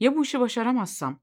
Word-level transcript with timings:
Ya 0.00 0.16
bu 0.16 0.22
işi 0.22 0.40
başaramazsam? 0.40 1.20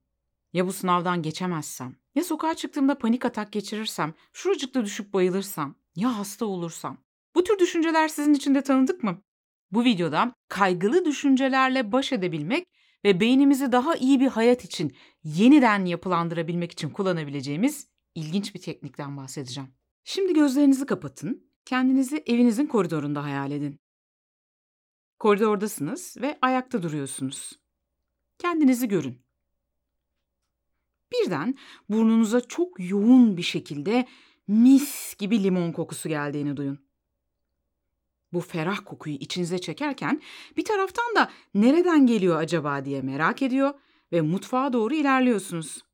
Ya 0.52 0.66
bu 0.66 0.72
sınavdan 0.72 1.22
geçemezsem? 1.22 1.96
Ya 2.14 2.24
sokağa 2.24 2.54
çıktığımda 2.54 2.98
panik 2.98 3.24
atak 3.24 3.52
geçirirsem? 3.52 4.14
Şuracıkta 4.32 4.84
düşüp 4.84 5.12
bayılırsam? 5.12 5.74
Ya 5.96 6.18
hasta 6.18 6.46
olursam? 6.46 6.98
Bu 7.34 7.44
tür 7.44 7.58
düşünceler 7.58 8.08
sizin 8.08 8.34
için 8.34 8.54
de 8.54 8.62
tanıdık 8.62 9.02
mı? 9.02 9.22
Bu 9.70 9.84
videoda 9.84 10.34
kaygılı 10.48 11.04
düşüncelerle 11.04 11.92
baş 11.92 12.12
edebilmek 12.12 12.66
ve 13.04 13.20
beynimizi 13.20 13.72
daha 13.72 13.96
iyi 13.96 14.20
bir 14.20 14.28
hayat 14.28 14.64
için 14.64 14.96
yeniden 15.24 15.84
yapılandırabilmek 15.84 16.72
için 16.72 16.90
kullanabileceğimiz 16.90 17.88
ilginç 18.14 18.54
bir 18.54 18.60
teknikten 18.60 19.16
bahsedeceğim. 19.16 19.74
Şimdi 20.04 20.34
gözlerinizi 20.34 20.86
kapatın. 20.86 21.50
Kendinizi 21.64 22.22
evinizin 22.26 22.66
koridorunda 22.66 23.24
hayal 23.24 23.50
edin. 23.50 23.80
Koridordasınız 25.18 26.16
ve 26.20 26.38
ayakta 26.42 26.82
duruyorsunuz. 26.82 27.52
Kendinizi 28.38 28.88
görün. 28.88 29.18
Birden 31.12 31.58
burnunuza 31.88 32.40
çok 32.40 32.90
yoğun 32.90 33.36
bir 33.36 33.42
şekilde 33.42 34.06
mis 34.48 35.16
gibi 35.16 35.42
limon 35.42 35.72
kokusu 35.72 36.08
geldiğini 36.08 36.56
duyun. 36.56 36.86
Bu 38.32 38.40
ferah 38.40 38.78
kokuyu 38.84 39.14
içinize 39.16 39.58
çekerken 39.58 40.22
bir 40.56 40.64
taraftan 40.64 41.14
da 41.16 41.30
nereden 41.54 42.06
geliyor 42.06 42.36
acaba 42.36 42.84
diye 42.84 43.02
merak 43.02 43.42
ediyor 43.42 43.74
ve 44.12 44.20
mutfağa 44.20 44.72
doğru 44.72 44.94
ilerliyorsunuz. 44.94 45.84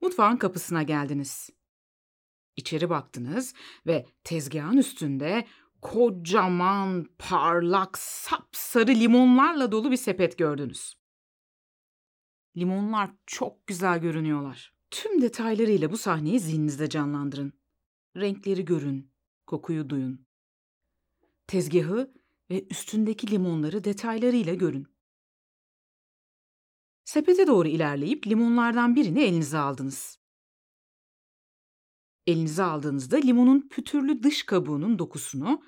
Mutfağın 0.00 0.36
kapısına 0.36 0.82
geldiniz. 0.82 1.50
İçeri 2.56 2.90
baktınız 2.90 3.54
ve 3.86 4.06
tezgahın 4.24 4.76
üstünde 4.76 5.46
kocaman, 5.82 7.06
parlak, 7.18 7.98
sapsarı 7.98 8.90
limonlarla 8.90 9.72
dolu 9.72 9.90
bir 9.90 9.96
sepet 9.96 10.38
gördünüz. 10.38 10.94
Limonlar 12.56 13.10
çok 13.26 13.66
güzel 13.66 14.00
görünüyorlar. 14.00 14.74
Tüm 14.90 15.22
detaylarıyla 15.22 15.92
bu 15.92 15.96
sahneyi 15.96 16.40
zihninizde 16.40 16.88
canlandırın. 16.88 17.52
Renkleri 18.16 18.64
görün, 18.64 19.12
kokuyu 19.46 19.90
duyun. 19.90 20.26
Tezgahı 21.46 22.14
ve 22.50 22.66
üstündeki 22.70 23.30
limonları 23.30 23.84
detaylarıyla 23.84 24.54
görün. 24.54 24.86
Sepete 27.04 27.46
doğru 27.46 27.68
ilerleyip 27.68 28.26
limonlardan 28.26 28.96
birini 28.96 29.22
elinize 29.22 29.58
aldınız. 29.58 30.21
Elinize 32.26 32.62
aldığınızda 32.62 33.16
limonun 33.16 33.68
pütürlü 33.68 34.22
dış 34.22 34.42
kabuğunun 34.42 34.98
dokusunu 34.98 35.62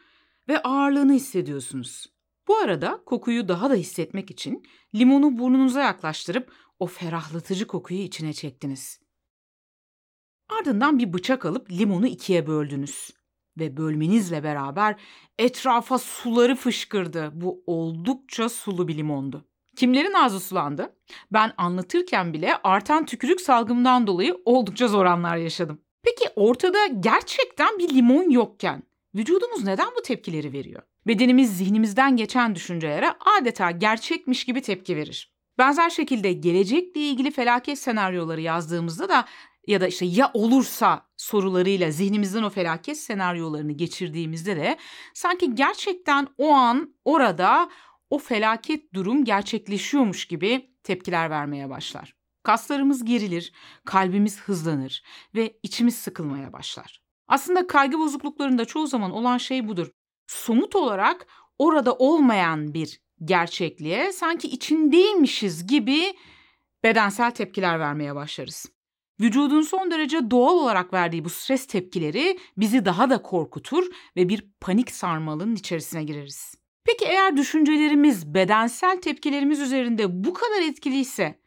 ve 0.48 0.62
ağırlığını 0.62 1.12
hissediyorsunuz. 1.12 2.06
Bu 2.48 2.56
arada 2.56 3.02
kokuyu 3.06 3.48
daha 3.48 3.70
da 3.70 3.74
hissetmek 3.74 4.30
için 4.30 4.62
limonu 4.94 5.38
burnunuza 5.38 5.80
yaklaştırıp 5.82 6.52
o 6.78 6.86
ferahlatıcı 6.86 7.66
kokuyu 7.66 8.00
içine 8.00 8.32
çektiniz. 8.32 9.00
Ardından 10.48 10.98
bir 10.98 11.12
bıçak 11.12 11.46
alıp 11.46 11.70
limonu 11.70 12.06
ikiye 12.06 12.46
böldünüz 12.46 13.10
ve 13.58 13.76
bölmenizle 13.76 14.44
beraber 14.44 15.00
etrafa 15.38 15.98
suları 15.98 16.56
fışkırdı. 16.56 17.30
Bu 17.34 17.62
oldukça 17.66 18.48
sulu 18.48 18.88
bir 18.88 18.96
limondu. 18.96 19.48
Kimlerin 19.76 20.12
ağzı 20.12 20.40
sulandı? 20.40 20.96
Ben 21.32 21.52
anlatırken 21.56 22.32
bile 22.32 22.56
artan 22.64 23.06
tükürük 23.06 23.40
salgımından 23.40 24.06
dolayı 24.06 24.36
oldukça 24.44 24.88
zor 24.88 25.06
anlar 25.06 25.36
yaşadım. 25.36 25.83
Peki 26.04 26.28
ortada 26.36 26.86
gerçekten 26.86 27.78
bir 27.78 27.88
limon 27.88 28.30
yokken 28.30 28.82
vücudumuz 29.14 29.64
neden 29.64 29.88
bu 29.98 30.02
tepkileri 30.02 30.52
veriyor? 30.52 30.82
Bedenimiz 31.06 31.56
zihnimizden 31.56 32.16
geçen 32.16 32.54
düşüncelere 32.54 33.12
adeta 33.40 33.70
gerçekmiş 33.70 34.44
gibi 34.44 34.62
tepki 34.62 34.96
verir. 34.96 35.34
Benzer 35.58 35.90
şekilde 35.90 36.32
gelecekle 36.32 37.00
ilgili 37.00 37.30
felaket 37.30 37.78
senaryoları 37.78 38.40
yazdığımızda 38.40 39.08
da 39.08 39.24
ya 39.66 39.80
da 39.80 39.86
işte 39.86 40.06
ya 40.06 40.30
olursa 40.34 41.06
sorularıyla 41.16 41.90
zihnimizden 41.90 42.42
o 42.42 42.50
felaket 42.50 42.98
senaryolarını 42.98 43.72
geçirdiğimizde 43.72 44.56
de 44.56 44.76
sanki 45.14 45.54
gerçekten 45.54 46.28
o 46.38 46.50
an 46.50 46.94
orada 47.04 47.70
o 48.10 48.18
felaket 48.18 48.94
durum 48.94 49.24
gerçekleşiyormuş 49.24 50.24
gibi 50.24 50.70
tepkiler 50.82 51.30
vermeye 51.30 51.70
başlar. 51.70 52.14
Kaslarımız 52.44 53.04
gerilir, 53.04 53.52
kalbimiz 53.84 54.40
hızlanır 54.40 55.02
ve 55.34 55.58
içimiz 55.62 55.96
sıkılmaya 55.96 56.52
başlar. 56.52 57.02
Aslında 57.28 57.66
kaygı 57.66 57.98
bozukluklarında 57.98 58.64
çoğu 58.64 58.86
zaman 58.86 59.10
olan 59.10 59.38
şey 59.38 59.68
budur. 59.68 59.90
Somut 60.26 60.76
olarak 60.76 61.26
orada 61.58 61.94
olmayan 61.94 62.74
bir 62.74 63.00
gerçekliğe 63.24 64.12
sanki 64.12 64.48
içindeymişiz 64.48 65.66
gibi 65.66 66.14
bedensel 66.84 67.30
tepkiler 67.30 67.80
vermeye 67.80 68.14
başlarız. 68.14 68.66
Vücudun 69.20 69.62
son 69.62 69.90
derece 69.90 70.30
doğal 70.30 70.54
olarak 70.54 70.92
verdiği 70.92 71.24
bu 71.24 71.30
stres 71.30 71.66
tepkileri 71.66 72.38
bizi 72.56 72.84
daha 72.84 73.10
da 73.10 73.22
korkutur 73.22 73.86
ve 74.16 74.28
bir 74.28 74.46
panik 74.60 74.90
sarmalının 74.90 75.54
içerisine 75.54 76.04
gireriz. 76.04 76.54
Peki 76.84 77.04
eğer 77.04 77.36
düşüncelerimiz 77.36 78.34
bedensel 78.34 79.00
tepkilerimiz 79.00 79.60
üzerinde 79.60 80.24
bu 80.24 80.34
kadar 80.34 80.62
etkiliyse 80.62 81.43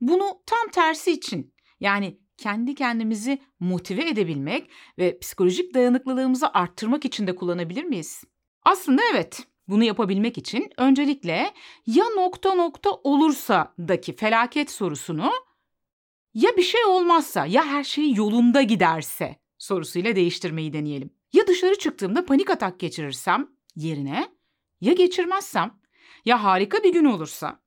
bunu 0.00 0.42
tam 0.46 0.68
tersi 0.72 1.12
için 1.12 1.54
yani 1.80 2.18
kendi 2.36 2.74
kendimizi 2.74 3.38
motive 3.60 4.08
edebilmek 4.08 4.70
ve 4.98 5.18
psikolojik 5.18 5.74
dayanıklılığımızı 5.74 6.48
arttırmak 6.54 7.04
için 7.04 7.26
de 7.26 7.34
kullanabilir 7.34 7.84
miyiz? 7.84 8.24
Aslında 8.62 9.02
evet. 9.12 9.46
Bunu 9.68 9.84
yapabilmek 9.84 10.38
için 10.38 10.70
öncelikle 10.76 11.52
ya 11.86 12.04
nokta 12.16 12.54
nokta 12.54 12.90
olursa 12.90 13.74
daki 13.78 14.16
felaket 14.16 14.70
sorusunu 14.70 15.30
ya 16.34 16.56
bir 16.56 16.62
şey 16.62 16.84
olmazsa 16.84 17.46
ya 17.46 17.66
her 17.66 17.84
şey 17.84 18.12
yolunda 18.14 18.62
giderse 18.62 19.36
sorusuyla 19.58 20.16
değiştirmeyi 20.16 20.72
deneyelim. 20.72 21.10
Ya 21.32 21.46
dışarı 21.46 21.78
çıktığımda 21.78 22.24
panik 22.24 22.50
atak 22.50 22.80
geçirirsem 22.80 23.48
yerine 23.76 24.28
ya 24.80 24.92
geçirmezsem 24.92 25.80
ya 26.24 26.44
harika 26.44 26.84
bir 26.84 26.92
gün 26.92 27.04
olursa 27.04 27.60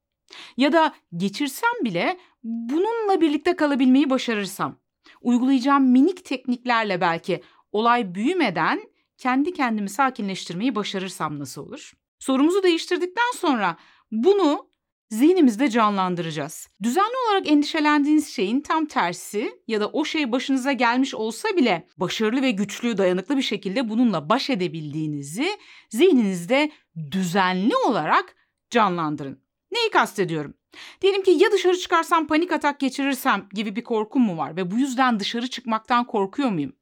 ya 0.57 0.73
da 0.73 0.93
geçirsem 1.17 1.71
bile 1.83 2.17
bununla 2.43 3.21
birlikte 3.21 3.55
kalabilmeyi 3.55 4.09
başarırsam 4.09 4.79
uygulayacağım 5.21 5.83
minik 5.83 6.25
tekniklerle 6.25 7.01
belki 7.01 7.41
olay 7.71 8.15
büyümeden 8.15 8.81
kendi 9.17 9.53
kendimi 9.53 9.89
sakinleştirmeyi 9.89 10.75
başarırsam 10.75 11.39
nasıl 11.39 11.61
olur? 11.67 11.93
Sorumuzu 12.19 12.63
değiştirdikten 12.63 13.31
sonra 13.35 13.77
bunu 14.11 14.71
zihnimizde 15.09 15.69
canlandıracağız. 15.69 16.69
Düzenli 16.83 17.15
olarak 17.27 17.51
endişelendiğiniz 17.51 18.27
şeyin 18.27 18.61
tam 18.61 18.85
tersi 18.85 19.61
ya 19.67 19.81
da 19.81 19.87
o 19.87 20.05
şey 20.05 20.31
başınıza 20.31 20.71
gelmiş 20.71 21.15
olsa 21.15 21.49
bile 21.57 21.87
başarılı 21.97 22.41
ve 22.41 22.51
güçlü, 22.51 22.97
dayanıklı 22.97 23.37
bir 23.37 23.41
şekilde 23.41 23.89
bununla 23.89 24.29
baş 24.29 24.49
edebildiğinizi 24.49 25.47
zihninizde 25.89 26.71
düzenli 27.11 27.75
olarak 27.75 28.35
canlandırın. 28.69 29.40
Neyi 29.71 29.89
kastediyorum? 29.89 30.53
Diyelim 31.01 31.23
ki 31.23 31.31
ya 31.31 31.51
dışarı 31.51 31.77
çıkarsam 31.77 32.27
panik 32.27 32.51
atak 32.51 32.79
geçirirsem 32.79 33.47
gibi 33.53 33.75
bir 33.75 33.83
korkum 33.83 34.21
mu 34.21 34.37
var 34.37 34.55
ve 34.55 34.71
bu 34.71 34.75
yüzden 34.75 35.19
dışarı 35.19 35.47
çıkmaktan 35.47 36.07
korkuyor 36.07 36.49
muyum? 36.49 36.73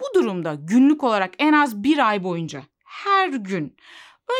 Bu 0.00 0.20
durumda 0.20 0.54
günlük 0.54 1.04
olarak 1.04 1.34
en 1.38 1.52
az 1.52 1.84
bir 1.84 2.08
ay 2.08 2.24
boyunca 2.24 2.62
her 2.84 3.28
gün 3.28 3.76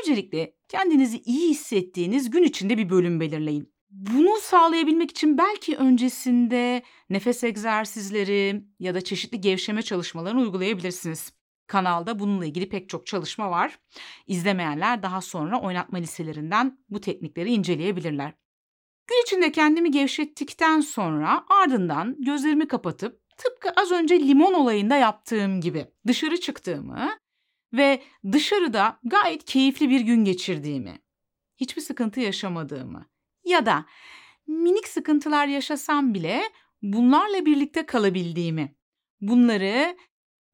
öncelikle 0.00 0.54
kendinizi 0.69 1.22
iyi 1.22 1.50
hissettiğiniz 1.50 2.31
gün 2.31 2.42
içinde 2.42 2.78
bir 2.78 2.91
bölüm 2.91 3.20
belirleyin. 3.20 3.72
Bunu 3.91 4.36
sağlayabilmek 4.41 5.10
için 5.10 5.38
belki 5.38 5.76
öncesinde 5.76 6.82
nefes 7.10 7.44
egzersizleri 7.44 8.64
ya 8.78 8.94
da 8.94 9.00
çeşitli 9.00 9.41
gevşeme 9.41 9.82
çalışmalarını 9.82 10.41
uygulayabilirsiniz. 10.41 11.32
Kanalda 11.72 12.18
bununla 12.18 12.46
ilgili 12.46 12.68
pek 12.68 12.88
çok 12.88 13.06
çalışma 13.06 13.50
var. 13.50 13.78
İzlemeyenler 14.26 15.02
daha 15.02 15.20
sonra 15.20 15.60
oynatma 15.60 15.98
liselerinden 15.98 16.78
bu 16.88 17.00
teknikleri 17.00 17.52
inceleyebilirler. 17.52 18.32
Gün 19.06 19.22
içinde 19.22 19.52
kendimi 19.52 19.90
gevşettikten 19.90 20.80
sonra 20.80 21.44
ardından 21.48 22.16
gözlerimi 22.19 22.69
kapatıp 22.69 23.20
tıpkı 23.36 23.70
az 23.70 23.92
önce 23.92 24.20
limon 24.20 24.54
olayında 24.54 24.96
yaptığım 24.96 25.60
gibi 25.60 25.86
dışarı 26.06 26.40
çıktığımı 26.40 27.19
ve 27.72 28.02
dışarıda 28.32 28.98
gayet 29.04 29.44
keyifli 29.44 29.90
bir 29.90 30.00
gün 30.00 30.25
geçirdiğimi, 30.25 30.98
hiçbir 31.56 31.82
sıkıntı 31.82 32.20
yaşamadığımı 32.20 33.10
ya 33.44 33.66
da 33.66 33.86
minik 34.46 34.88
sıkıntılar 34.88 35.46
yaşasam 35.46 36.14
bile 36.14 36.42
bunlarla 36.82 37.46
birlikte 37.46 37.86
kalabildiğimi, 37.86 38.76
bunları 39.20 39.96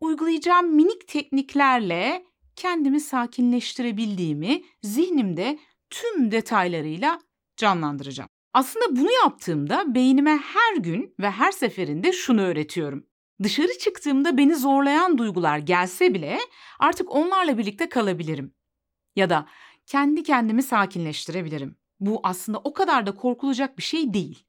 uygulayacağım 0.00 0.74
minik 0.74 1.08
tekniklerle 1.08 2.24
kendimi 2.56 3.00
sakinleştirebildiğimi 3.00 4.62
zihnimde 4.82 5.58
tüm 5.90 6.30
detaylarıyla 6.30 7.20
canlandıracağım. 7.56 8.30
Aslında 8.52 8.96
bunu 8.96 9.12
yaptığımda 9.12 9.94
beynime 9.94 10.36
her 10.36 10.76
gün 10.76 11.14
ve 11.20 11.30
her 11.30 11.52
seferinde 11.52 12.12
şunu 12.12 12.40
öğretiyorum. 12.40 13.06
Dışarı 13.42 13.78
çıktığımda 13.78 14.36
beni 14.38 14.54
zorlayan 14.56 15.18
duygular 15.18 15.58
gelse 15.58 16.14
bile 16.14 16.38
artık 16.78 17.14
onlarla 17.14 17.58
birlikte 17.58 17.88
kalabilirim. 17.88 18.54
Ya 19.16 19.30
da 19.30 19.48
kendi 19.86 20.22
kendimi 20.22 20.62
sakinleştirebilirim. 20.62 21.76
Bu 22.00 22.20
aslında 22.22 22.58
o 22.58 22.72
kadar 22.72 23.06
da 23.06 23.14
korkulacak 23.14 23.78
bir 23.78 23.82
şey 23.82 24.14
değil. 24.14 24.44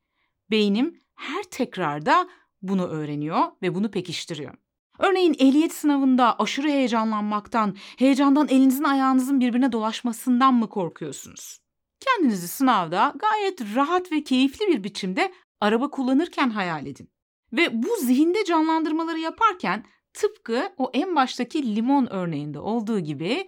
Beynim 0.51 1.03
her 1.15 1.43
tekrarda 1.43 2.29
bunu 2.61 2.87
öğreniyor 2.87 3.47
ve 3.61 3.75
bunu 3.75 3.91
pekiştiriyor. 3.91 4.53
Örneğin 4.99 5.35
ehliyet 5.39 5.73
sınavında 5.73 6.39
aşırı 6.39 6.67
heyecanlanmaktan, 6.67 7.75
heyecandan 7.97 8.47
elinizin 8.47 8.83
ayağınızın 8.83 9.39
birbirine 9.39 9.71
dolaşmasından 9.71 10.53
mı 10.53 10.69
korkuyorsunuz? 10.69 11.59
Kendinizi 11.99 12.47
sınavda 12.47 13.13
gayet 13.15 13.75
rahat 13.75 14.11
ve 14.11 14.23
keyifli 14.23 14.67
bir 14.67 14.83
biçimde 14.83 15.31
araba 15.61 15.89
kullanırken 15.89 16.49
hayal 16.49 16.85
edin. 16.85 17.09
Ve 17.53 17.83
bu 17.83 17.95
zihinde 17.95 18.45
canlandırmaları 18.45 19.19
yaparken 19.19 19.85
tıpkı 20.13 20.69
o 20.77 20.91
en 20.93 21.15
baştaki 21.15 21.75
limon 21.75 22.07
örneğinde 22.13 22.59
olduğu 22.59 22.99
gibi 22.99 23.47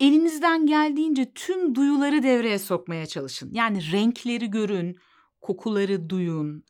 elinizden 0.00 0.66
geldiğince 0.66 1.32
tüm 1.34 1.74
duyuları 1.74 2.22
devreye 2.22 2.58
sokmaya 2.58 3.06
çalışın. 3.06 3.50
Yani 3.52 3.92
renkleri 3.92 4.50
görün, 4.50 4.98
kokuları 5.40 6.10
duyun, 6.10 6.64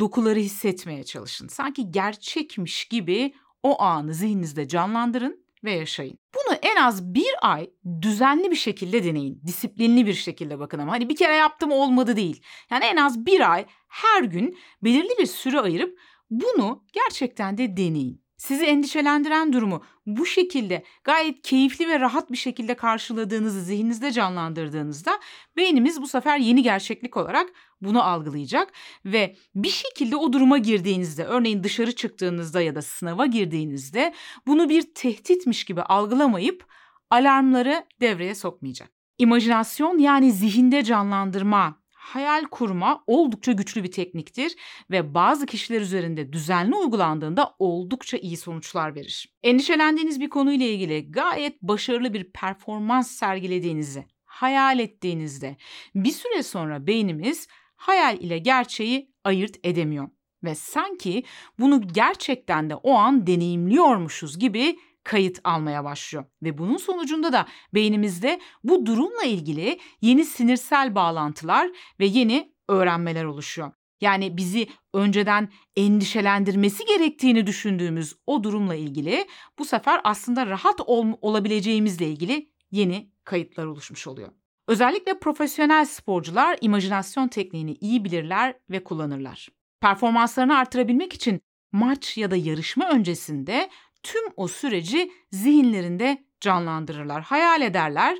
dokuları 0.00 0.38
hissetmeye 0.38 1.04
çalışın. 1.04 1.48
Sanki 1.48 1.90
gerçekmiş 1.90 2.84
gibi 2.84 3.34
o 3.62 3.82
anı 3.82 4.14
zihninizde 4.14 4.68
canlandırın 4.68 5.44
ve 5.64 5.72
yaşayın. 5.72 6.18
Bunu 6.34 6.56
en 6.62 6.76
az 6.76 7.14
bir 7.14 7.30
ay 7.42 7.70
düzenli 8.02 8.50
bir 8.50 8.56
şekilde 8.56 9.04
deneyin. 9.04 9.42
Disiplinli 9.46 10.06
bir 10.06 10.14
şekilde 10.14 10.58
bakın 10.58 10.78
ama 10.78 10.92
hani 10.92 11.08
bir 11.08 11.16
kere 11.16 11.34
yaptım 11.34 11.72
olmadı 11.72 12.16
değil. 12.16 12.42
Yani 12.70 12.84
en 12.84 12.96
az 12.96 13.26
bir 13.26 13.52
ay 13.52 13.66
her 13.88 14.22
gün 14.22 14.58
belirli 14.84 15.18
bir 15.18 15.26
süre 15.26 15.60
ayırıp 15.60 15.98
bunu 16.30 16.84
gerçekten 16.92 17.58
de 17.58 17.76
deneyin 17.76 18.22
sizi 18.40 18.64
endişelendiren 18.64 19.52
durumu 19.52 19.82
bu 20.06 20.26
şekilde 20.26 20.84
gayet 21.04 21.42
keyifli 21.42 21.88
ve 21.88 22.00
rahat 22.00 22.32
bir 22.32 22.36
şekilde 22.36 22.74
karşıladığınızı 22.74 23.60
zihninizde 23.62 24.12
canlandırdığınızda 24.12 25.20
beynimiz 25.56 26.02
bu 26.02 26.08
sefer 26.08 26.38
yeni 26.38 26.62
gerçeklik 26.62 27.16
olarak 27.16 27.46
bunu 27.80 28.02
algılayacak 28.02 28.72
ve 29.04 29.36
bir 29.54 29.68
şekilde 29.68 30.16
o 30.16 30.32
duruma 30.32 30.58
girdiğinizde 30.58 31.24
örneğin 31.24 31.64
dışarı 31.64 31.94
çıktığınızda 31.94 32.60
ya 32.60 32.74
da 32.74 32.82
sınava 32.82 33.26
girdiğinizde 33.26 34.14
bunu 34.46 34.68
bir 34.68 34.94
tehditmiş 34.94 35.64
gibi 35.64 35.82
algılamayıp 35.82 36.66
alarmları 37.10 37.84
devreye 38.00 38.34
sokmayacak. 38.34 38.90
İmajinasyon 39.18 39.98
yani 39.98 40.32
zihinde 40.32 40.84
canlandırma 40.84 41.79
hayal 42.14 42.44
kurma 42.44 43.04
oldukça 43.06 43.52
güçlü 43.52 43.84
bir 43.84 43.92
tekniktir 43.92 44.56
ve 44.90 45.14
bazı 45.14 45.46
kişiler 45.46 45.80
üzerinde 45.80 46.32
düzenli 46.32 46.74
uygulandığında 46.74 47.54
oldukça 47.58 48.16
iyi 48.16 48.36
sonuçlar 48.36 48.94
verir. 48.94 49.34
Endişelendiğiniz 49.42 50.20
bir 50.20 50.28
konuyla 50.28 50.66
ilgili 50.66 51.10
gayet 51.10 51.62
başarılı 51.62 52.14
bir 52.14 52.24
performans 52.24 53.10
sergilediğinizi 53.10 54.04
hayal 54.24 54.78
ettiğinizde 54.78 55.56
bir 55.94 56.12
süre 56.12 56.42
sonra 56.42 56.86
beynimiz 56.86 57.48
hayal 57.76 58.20
ile 58.20 58.38
gerçeği 58.38 59.12
ayırt 59.24 59.56
edemiyor 59.64 60.08
ve 60.44 60.54
sanki 60.54 61.22
bunu 61.58 61.88
gerçekten 61.88 62.70
de 62.70 62.74
o 62.74 62.92
an 62.92 63.26
deneyimliyormuşuz 63.26 64.38
gibi 64.38 64.78
kayıt 65.04 65.40
almaya 65.44 65.84
başlıyor. 65.84 66.24
Ve 66.42 66.58
bunun 66.58 66.76
sonucunda 66.76 67.32
da 67.32 67.46
beynimizde 67.74 68.40
bu 68.64 68.86
durumla 68.86 69.22
ilgili 69.24 69.78
yeni 70.00 70.24
sinirsel 70.24 70.94
bağlantılar 70.94 71.70
ve 72.00 72.06
yeni 72.06 72.52
öğrenmeler 72.68 73.24
oluşuyor. 73.24 73.72
Yani 74.00 74.36
bizi 74.36 74.68
önceden 74.94 75.48
endişelendirmesi 75.76 76.84
gerektiğini 76.84 77.46
düşündüğümüz 77.46 78.14
o 78.26 78.44
durumla 78.44 78.74
ilgili 78.74 79.26
bu 79.58 79.64
sefer 79.64 80.00
aslında 80.04 80.46
rahat 80.46 80.80
ol- 80.86 81.16
olabileceğimizle 81.20 82.06
ilgili 82.06 82.50
yeni 82.70 83.12
kayıtlar 83.24 83.66
oluşmuş 83.66 84.06
oluyor. 84.06 84.28
Özellikle 84.68 85.18
profesyonel 85.18 85.84
sporcular 85.84 86.58
imajinasyon 86.60 87.28
tekniğini 87.28 87.72
iyi 87.80 88.04
bilirler 88.04 88.54
ve 88.70 88.84
kullanırlar. 88.84 89.48
Performanslarını 89.80 90.56
artırabilmek 90.56 91.12
için 91.12 91.40
maç 91.72 92.18
ya 92.18 92.30
da 92.30 92.36
yarışma 92.36 92.90
öncesinde 92.90 93.70
tüm 94.02 94.22
o 94.36 94.48
süreci 94.48 95.12
zihinlerinde 95.32 96.24
canlandırırlar, 96.40 97.22
hayal 97.22 97.62
ederler. 97.62 98.18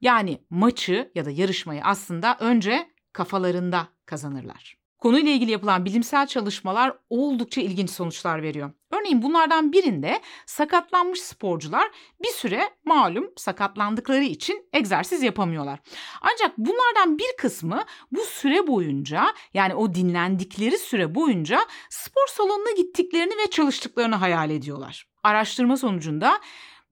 Yani 0.00 0.38
maçı 0.50 1.12
ya 1.14 1.24
da 1.24 1.30
yarışmayı 1.30 1.80
aslında 1.84 2.36
önce 2.40 2.90
kafalarında 3.12 3.88
kazanırlar. 4.06 4.82
Konuyla 5.02 5.32
ilgili 5.32 5.50
yapılan 5.50 5.84
bilimsel 5.84 6.26
çalışmalar 6.26 6.98
oldukça 7.10 7.60
ilginç 7.60 7.90
sonuçlar 7.90 8.42
veriyor. 8.42 8.70
Örneğin 8.90 9.22
bunlardan 9.22 9.72
birinde 9.72 10.20
sakatlanmış 10.46 11.20
sporcular 11.20 11.90
bir 12.22 12.28
süre 12.28 12.70
malum 12.84 13.30
sakatlandıkları 13.36 14.24
için 14.24 14.68
egzersiz 14.72 15.22
yapamıyorlar. 15.22 15.78
Ancak 16.20 16.58
bunlardan 16.58 17.18
bir 17.18 17.36
kısmı 17.38 17.84
bu 18.12 18.20
süre 18.20 18.66
boyunca 18.66 19.24
yani 19.54 19.74
o 19.74 19.94
dinlendikleri 19.94 20.78
süre 20.78 21.14
boyunca 21.14 21.60
spor 21.90 22.26
salonuna 22.28 22.70
gittiklerini 22.76 23.32
ve 23.32 23.50
çalıştıklarını 23.50 24.14
hayal 24.14 24.50
ediyorlar. 24.50 25.11
Araştırma 25.22 25.76
sonucunda 25.76 26.40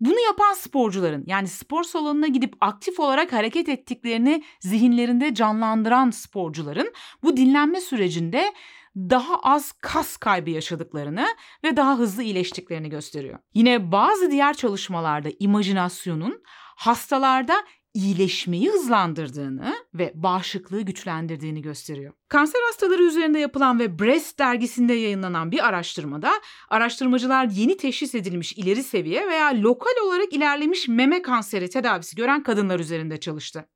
bunu 0.01 0.21
yapan 0.21 0.55
sporcuların 0.55 1.25
yani 1.27 1.49
spor 1.49 1.83
salonuna 1.83 2.27
gidip 2.27 2.55
aktif 2.61 3.01
olarak 3.01 3.33
hareket 3.33 3.69
ettiklerini 3.69 4.45
zihinlerinde 4.61 5.35
canlandıran 5.35 6.11
sporcuların 6.11 6.93
bu 7.23 7.37
dinlenme 7.37 7.81
sürecinde 7.81 8.53
daha 8.97 9.37
az 9.43 9.73
kas 9.73 10.17
kaybı 10.17 10.51
yaşadıklarını 10.51 11.27
ve 11.65 11.77
daha 11.77 11.99
hızlı 11.99 12.23
iyileştiklerini 12.23 12.89
gösteriyor. 12.89 13.39
Yine 13.55 13.93
bazı 13.93 14.31
diğer 14.31 14.55
çalışmalarda 14.55 15.29
imajinasyonun 15.39 16.43
hastalarda 16.77 17.55
iyileşmeyi 17.95 18.71
hızlandırdığını 18.71 19.75
ve 19.95 20.13
bağışıklığı 20.15 20.83
güçlendirdiğini 20.83 21.63
gösteriyor. 21.63 22.13
Kanser 22.29 22.61
hastaları 22.67 23.03
üzerinde 23.03 23.39
yapılan 23.39 23.79
ve 23.79 23.99
Breast 23.99 24.39
dergisinde 24.39 24.93
yayınlanan 24.93 25.53
bir 25.53 25.69
araştırmada 25.69 26.33
araştırmacılar 26.69 27.45
yeni 27.51 27.77
teşhis 27.77 28.15
edilmiş 28.15 28.53
ileri 28.53 28.83
seviye 28.83 29.29
veya 29.29 29.63
lokal 29.63 30.07
olarak 30.07 30.33
ilerlemiş 30.33 30.89
meme 30.89 31.23
kanseri 31.23 31.71
tedavisi 31.71 32.17
gören 32.17 32.43
kadınlar 32.43 32.81
üzerinde 32.81 33.21
çalıştı. 33.21 33.69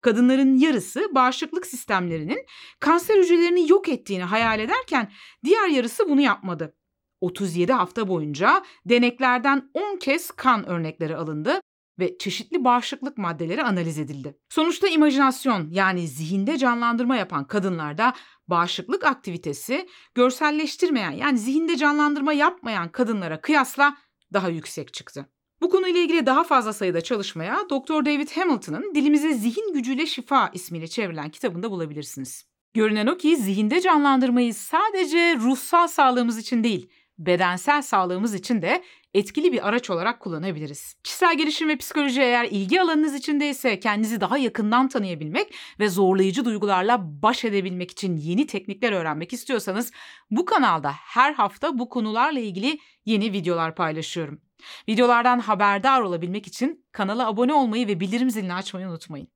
Kadınların 0.00 0.56
yarısı 0.56 1.08
bağışıklık 1.14 1.66
sistemlerinin 1.66 2.46
kanser 2.80 3.18
hücrelerini 3.18 3.70
yok 3.70 3.88
ettiğini 3.88 4.22
hayal 4.22 4.60
ederken 4.60 5.12
diğer 5.44 5.68
yarısı 5.68 6.08
bunu 6.08 6.20
yapmadı. 6.20 6.76
37 7.20 7.72
hafta 7.72 8.08
boyunca 8.08 8.62
deneklerden 8.86 9.70
10 9.74 9.96
kez 9.96 10.30
kan 10.30 10.68
örnekleri 10.68 11.16
alındı 11.16 11.60
ve 11.98 12.18
çeşitli 12.18 12.64
bağışıklık 12.64 13.18
maddeleri 13.18 13.62
analiz 13.62 13.98
edildi. 13.98 14.38
Sonuçta 14.48 14.88
imajinasyon 14.88 15.68
yani 15.70 16.08
zihinde 16.08 16.58
canlandırma 16.58 17.16
yapan 17.16 17.44
kadınlarda 17.44 18.14
bağışıklık 18.48 19.04
aktivitesi 19.04 19.88
görselleştirmeyen 20.14 21.10
yani 21.10 21.38
zihinde 21.38 21.76
canlandırma 21.76 22.32
yapmayan 22.32 22.88
kadınlara 22.88 23.40
kıyasla 23.40 23.96
daha 24.32 24.48
yüksek 24.48 24.94
çıktı. 24.94 25.26
Bu 25.60 25.70
konuyla 25.70 26.00
ilgili 26.00 26.26
daha 26.26 26.44
fazla 26.44 26.72
sayıda 26.72 27.00
çalışmaya 27.00 27.56
Dr. 27.70 28.04
David 28.04 28.30
Hamilton'ın 28.30 28.94
Dilimize 28.94 29.32
Zihin 29.32 29.72
Gücüyle 29.74 30.06
Şifa 30.06 30.50
ismiyle 30.52 30.88
çevrilen 30.88 31.30
kitabında 31.30 31.70
bulabilirsiniz. 31.70 32.44
Görünen 32.74 33.06
o 33.06 33.16
ki 33.16 33.36
zihinde 33.36 33.80
canlandırmayı 33.80 34.54
sadece 34.54 35.36
ruhsal 35.36 35.88
sağlığımız 35.88 36.38
için 36.38 36.64
değil, 36.64 36.90
bedensel 37.18 37.82
sağlığımız 37.82 38.34
için 38.34 38.62
de 38.62 38.82
etkili 39.14 39.52
bir 39.52 39.68
araç 39.68 39.90
olarak 39.90 40.20
kullanabiliriz. 40.20 40.94
Kişisel 41.04 41.38
gelişim 41.38 41.68
ve 41.68 41.76
psikoloji 41.76 42.20
eğer 42.22 42.44
ilgi 42.44 42.80
alanınız 42.80 43.14
içindeyse 43.14 43.80
kendinizi 43.80 44.20
daha 44.20 44.38
yakından 44.38 44.88
tanıyabilmek 44.88 45.54
ve 45.80 45.88
zorlayıcı 45.88 46.44
duygularla 46.44 47.22
baş 47.22 47.44
edebilmek 47.44 47.90
için 47.90 48.16
yeni 48.16 48.46
teknikler 48.46 48.92
öğrenmek 48.92 49.32
istiyorsanız 49.32 49.92
bu 50.30 50.44
kanalda 50.44 50.92
her 50.92 51.34
hafta 51.34 51.78
bu 51.78 51.88
konularla 51.88 52.40
ilgili 52.40 52.78
yeni 53.04 53.32
videolar 53.32 53.74
paylaşıyorum. 53.74 54.40
Videolardan 54.88 55.38
haberdar 55.38 56.00
olabilmek 56.00 56.46
için 56.46 56.86
kanala 56.92 57.26
abone 57.26 57.54
olmayı 57.54 57.86
ve 57.86 58.00
bildirim 58.00 58.30
zilini 58.30 58.54
açmayı 58.54 58.88
unutmayın. 58.88 59.33